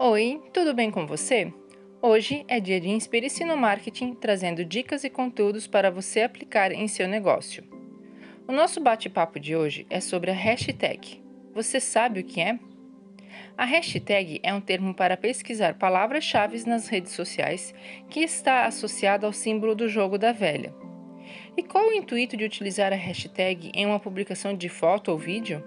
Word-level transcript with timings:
Oi, 0.00 0.40
tudo 0.52 0.72
bem 0.72 0.92
com 0.92 1.08
você? 1.08 1.52
Hoje 2.00 2.44
é 2.46 2.60
dia 2.60 2.80
de 2.80 2.88
Inspire-se 2.88 3.44
no 3.44 3.56
Marketing, 3.56 4.14
trazendo 4.14 4.64
dicas 4.64 5.02
e 5.02 5.10
conteúdos 5.10 5.66
para 5.66 5.90
você 5.90 6.20
aplicar 6.20 6.70
em 6.70 6.86
seu 6.86 7.08
negócio. 7.08 7.64
O 8.46 8.52
nosso 8.52 8.80
bate-papo 8.80 9.40
de 9.40 9.56
hoje 9.56 9.88
é 9.90 9.98
sobre 9.98 10.30
a 10.30 10.34
hashtag. 10.34 11.20
Você 11.52 11.80
sabe 11.80 12.20
o 12.20 12.24
que 12.24 12.40
é? 12.40 12.60
A 13.56 13.64
hashtag 13.64 14.38
é 14.44 14.54
um 14.54 14.60
termo 14.60 14.94
para 14.94 15.16
pesquisar 15.16 15.74
palavras-chave 15.74 16.64
nas 16.64 16.86
redes 16.86 17.10
sociais 17.10 17.74
que 18.08 18.20
está 18.20 18.66
associado 18.66 19.26
ao 19.26 19.32
símbolo 19.32 19.74
do 19.74 19.88
jogo 19.88 20.16
da 20.16 20.30
velha. 20.30 20.72
E 21.56 21.62
qual 21.64 21.88
o 21.88 21.92
intuito 21.92 22.36
de 22.36 22.44
utilizar 22.44 22.92
a 22.92 22.96
hashtag 22.96 23.72
em 23.74 23.84
uma 23.84 23.98
publicação 23.98 24.54
de 24.54 24.68
foto 24.68 25.10
ou 25.10 25.18
vídeo? 25.18 25.60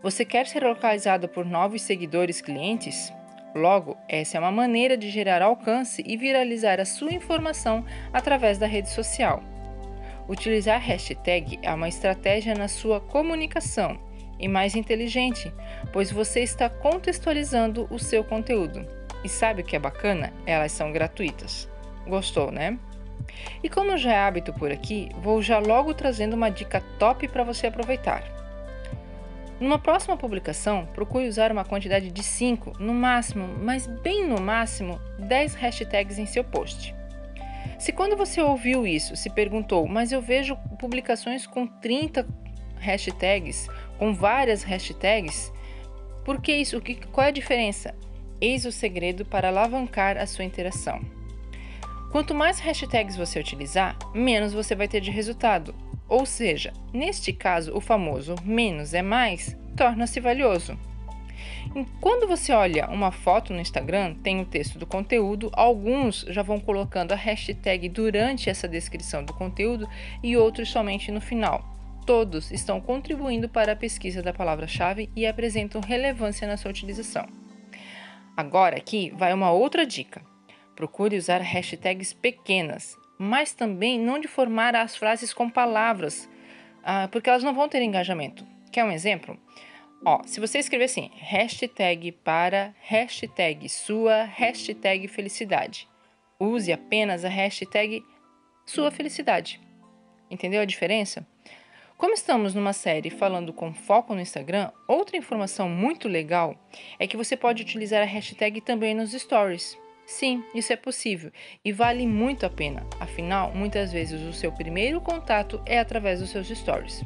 Você 0.00 0.24
quer 0.24 0.46
ser 0.46 0.62
localizado 0.62 1.28
por 1.28 1.44
novos 1.44 1.82
seguidores 1.82 2.40
clientes? 2.40 3.12
Logo, 3.52 3.96
essa 4.08 4.36
é 4.36 4.40
uma 4.40 4.52
maneira 4.52 4.96
de 4.96 5.10
gerar 5.10 5.42
alcance 5.42 6.04
e 6.06 6.16
viralizar 6.16 6.78
a 6.78 6.84
sua 6.84 7.12
informação 7.12 7.84
através 8.12 8.58
da 8.58 8.66
rede 8.66 8.90
social. 8.90 9.42
Utilizar 10.28 10.80
hashtag 10.80 11.58
é 11.62 11.74
uma 11.74 11.88
estratégia 11.88 12.54
na 12.54 12.68
sua 12.68 13.00
comunicação 13.00 13.98
e 14.38 14.46
mais 14.46 14.76
inteligente, 14.76 15.52
pois 15.92 16.12
você 16.12 16.40
está 16.44 16.70
contextualizando 16.70 17.88
o 17.90 17.98
seu 17.98 18.22
conteúdo. 18.22 18.86
E 19.24 19.28
sabe 19.28 19.62
o 19.62 19.64
que 19.64 19.74
é 19.74 19.80
bacana? 19.80 20.32
Elas 20.46 20.70
são 20.70 20.92
gratuitas. 20.92 21.68
Gostou, 22.06 22.52
né? 22.52 22.78
E 23.64 23.68
como 23.68 23.96
já 23.96 24.12
é 24.12 24.18
hábito 24.18 24.52
por 24.52 24.70
aqui, 24.70 25.08
vou 25.20 25.42
já 25.42 25.58
logo 25.58 25.92
trazendo 25.92 26.34
uma 26.34 26.50
dica 26.50 26.80
top 27.00 27.26
para 27.26 27.42
você 27.42 27.66
aproveitar. 27.66 28.37
Numa 29.60 29.78
próxima 29.78 30.16
publicação, 30.16 30.86
procure 30.94 31.26
usar 31.26 31.50
uma 31.50 31.64
quantidade 31.64 32.12
de 32.12 32.22
5, 32.22 32.74
no 32.78 32.94
máximo, 32.94 33.48
mas 33.60 33.86
bem 33.86 34.24
no 34.24 34.40
máximo, 34.40 35.00
10 35.18 35.54
hashtags 35.54 36.18
em 36.18 36.26
seu 36.26 36.44
post. 36.44 36.94
Se 37.76 37.92
quando 37.92 38.16
você 38.16 38.40
ouviu 38.40 38.86
isso 38.86 39.16
se 39.16 39.28
perguntou, 39.30 39.86
mas 39.88 40.12
eu 40.12 40.20
vejo 40.20 40.56
publicações 40.78 41.46
com 41.46 41.66
30 41.66 42.26
hashtags, 42.76 43.68
com 43.98 44.14
várias 44.14 44.62
hashtags, 44.62 45.52
por 46.24 46.40
que 46.40 46.52
isso? 46.52 46.80
Qual 47.10 47.24
é 47.24 47.28
a 47.28 47.32
diferença? 47.32 47.94
Eis 48.40 48.64
o 48.64 48.70
segredo 48.70 49.24
para 49.24 49.48
alavancar 49.48 50.16
a 50.16 50.26
sua 50.26 50.44
interação. 50.44 51.00
Quanto 52.12 52.34
mais 52.34 52.60
hashtags 52.60 53.16
você 53.16 53.40
utilizar, 53.40 53.96
menos 54.14 54.52
você 54.52 54.74
vai 54.74 54.86
ter 54.86 55.00
de 55.00 55.10
resultado, 55.10 55.74
ou 56.08 56.24
seja, 56.24 56.72
neste 56.92 57.32
caso, 57.32 57.76
o 57.76 57.80
famoso 57.80 58.34
menos 58.42 58.94
é 58.94 59.02
mais 59.02 59.56
torna-se 59.76 60.18
valioso. 60.18 60.78
Quando 62.00 62.26
você 62.26 62.52
olha 62.52 62.88
uma 62.88 63.12
foto 63.12 63.52
no 63.52 63.60
Instagram, 63.60 64.14
tem 64.14 64.40
o 64.40 64.46
texto 64.46 64.78
do 64.78 64.86
conteúdo, 64.86 65.50
alguns 65.52 66.24
já 66.28 66.42
vão 66.42 66.58
colocando 66.58 67.12
a 67.12 67.16
hashtag 67.16 67.88
durante 67.88 68.48
essa 68.48 68.66
descrição 68.66 69.22
do 69.22 69.34
conteúdo 69.34 69.88
e 70.22 70.36
outros 70.36 70.70
somente 70.70 71.12
no 71.12 71.20
final. 71.20 71.64
Todos 72.06 72.50
estão 72.50 72.80
contribuindo 72.80 73.48
para 73.48 73.72
a 73.72 73.76
pesquisa 73.76 74.22
da 74.22 74.32
palavra-chave 74.32 75.10
e 75.14 75.26
apresentam 75.26 75.80
relevância 75.80 76.48
na 76.48 76.56
sua 76.56 76.70
utilização. 76.70 77.26
Agora 78.34 78.76
aqui 78.76 79.12
vai 79.14 79.32
uma 79.34 79.50
outra 79.50 79.84
dica. 79.84 80.22
Procure 80.74 81.18
usar 81.18 81.42
hashtags 81.42 82.14
pequenas 82.14 82.96
mas 83.18 83.52
também 83.52 83.98
não 83.98 84.18
de 84.18 84.28
formar 84.28 84.76
as 84.76 84.96
frases 84.96 85.34
com 85.34 85.50
palavras, 85.50 86.28
ah, 86.82 87.08
porque 87.08 87.28
elas 87.28 87.42
não 87.42 87.52
vão 87.52 87.68
ter 87.68 87.82
engajamento. 87.82 88.46
Quer 88.70 88.84
um 88.84 88.92
exemplo? 88.92 89.38
Ó, 90.04 90.22
se 90.24 90.38
você 90.38 90.58
escrever 90.58 90.84
assim, 90.84 91.10
hashtag 91.16 92.12
para, 92.12 92.74
hashtag 92.80 93.68
sua, 93.68 94.22
hashtag 94.22 95.08
felicidade, 95.08 95.88
use 96.38 96.72
apenas 96.72 97.24
a 97.24 97.28
hashtag 97.28 98.04
sua 98.64 98.90
felicidade. 98.90 99.60
Entendeu 100.30 100.60
a 100.60 100.64
diferença? 100.64 101.26
Como 101.96 102.14
estamos 102.14 102.54
numa 102.54 102.72
série 102.72 103.10
falando 103.10 103.52
com 103.52 103.74
foco 103.74 104.14
no 104.14 104.20
Instagram, 104.20 104.70
outra 104.86 105.16
informação 105.16 105.68
muito 105.68 106.06
legal 106.06 106.56
é 106.96 107.08
que 107.08 107.16
você 107.16 107.36
pode 107.36 107.62
utilizar 107.62 108.00
a 108.02 108.06
hashtag 108.06 108.60
também 108.60 108.94
nos 108.94 109.10
stories. 109.10 109.76
Sim, 110.08 110.42
isso 110.54 110.72
é 110.72 110.76
possível 110.76 111.30
e 111.62 111.70
vale 111.70 112.06
muito 112.06 112.46
a 112.46 112.50
pena, 112.50 112.86
afinal, 112.98 113.54
muitas 113.54 113.92
vezes 113.92 114.22
o 114.22 114.32
seu 114.32 114.50
primeiro 114.50 115.02
contato 115.02 115.60
é 115.66 115.78
através 115.78 116.20
dos 116.20 116.30
seus 116.30 116.48
stories. 116.48 117.04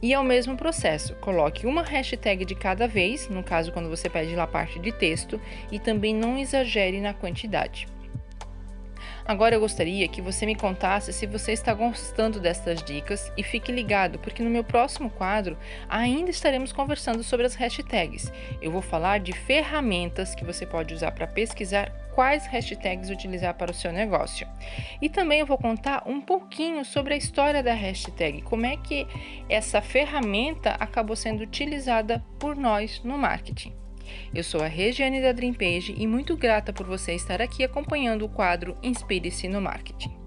E 0.00 0.14
é 0.14 0.18
o 0.20 0.24
mesmo 0.24 0.56
processo, 0.56 1.16
coloque 1.16 1.66
uma 1.66 1.82
hashtag 1.82 2.44
de 2.44 2.54
cada 2.54 2.86
vez, 2.86 3.28
no 3.28 3.42
caso 3.42 3.72
quando 3.72 3.88
você 3.88 4.08
pede 4.08 4.36
lá 4.36 4.46
parte 4.46 4.78
de 4.78 4.92
texto, 4.92 5.40
e 5.70 5.80
também 5.80 6.14
não 6.14 6.38
exagere 6.38 7.00
na 7.00 7.12
quantidade. 7.12 7.88
Agora 9.30 9.54
eu 9.54 9.60
gostaria 9.60 10.08
que 10.08 10.20
você 10.20 10.44
me 10.44 10.56
contasse 10.56 11.12
se 11.12 11.24
você 11.24 11.52
está 11.52 11.72
gostando 11.72 12.40
destas 12.40 12.82
dicas 12.82 13.32
e 13.36 13.44
fique 13.44 13.70
ligado, 13.70 14.18
porque 14.18 14.42
no 14.42 14.50
meu 14.50 14.64
próximo 14.64 15.08
quadro 15.08 15.56
ainda 15.88 16.30
estaremos 16.30 16.72
conversando 16.72 17.22
sobre 17.22 17.46
as 17.46 17.54
hashtags. 17.54 18.32
Eu 18.60 18.72
vou 18.72 18.82
falar 18.82 19.20
de 19.20 19.32
ferramentas 19.32 20.34
que 20.34 20.44
você 20.44 20.66
pode 20.66 20.92
usar 20.92 21.12
para 21.12 21.28
pesquisar 21.28 21.92
quais 22.12 22.44
hashtags 22.48 23.08
utilizar 23.08 23.54
para 23.54 23.70
o 23.70 23.74
seu 23.74 23.92
negócio. 23.92 24.48
E 25.00 25.08
também 25.08 25.38
eu 25.38 25.46
vou 25.46 25.58
contar 25.58 26.02
um 26.06 26.20
pouquinho 26.20 26.84
sobre 26.84 27.14
a 27.14 27.16
história 27.16 27.62
da 27.62 27.72
hashtag, 27.72 28.42
como 28.42 28.66
é 28.66 28.76
que 28.76 29.06
essa 29.48 29.80
ferramenta 29.80 30.70
acabou 30.70 31.14
sendo 31.14 31.44
utilizada 31.44 32.20
por 32.36 32.56
nós 32.56 33.00
no 33.04 33.16
marketing. 33.16 33.72
Eu 34.34 34.44
sou 34.44 34.62
a 34.62 34.66
Regiane 34.66 35.20
da 35.20 35.32
Dream 35.32 35.54
Page 35.54 35.94
e 35.96 36.06
muito 36.06 36.36
grata 36.36 36.72
por 36.72 36.86
você 36.86 37.14
estar 37.14 37.40
aqui 37.40 37.64
acompanhando 37.64 38.24
o 38.24 38.28
quadro 38.28 38.76
Inspire-se 38.82 39.48
no 39.48 39.60
Marketing. 39.60 40.19